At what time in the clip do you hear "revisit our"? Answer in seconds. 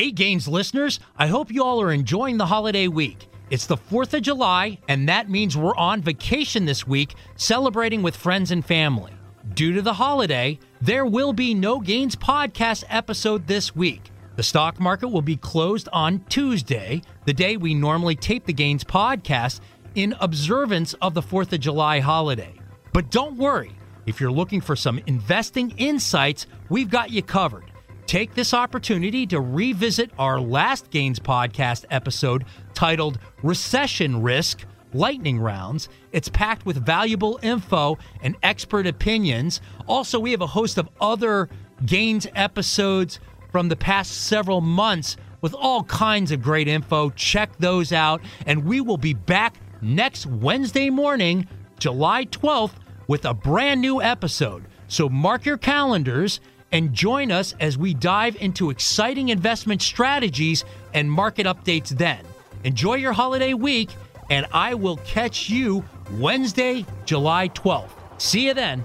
29.40-30.40